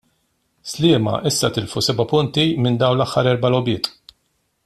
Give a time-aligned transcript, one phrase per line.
[0.69, 3.93] Sliema issa tilfu seba' punti minn dawn l-aħħar erba' logħbiet.